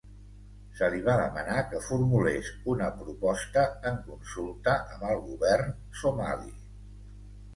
[0.77, 6.53] Se li va demanar que formulés una proposta en consulta amb el govern somali.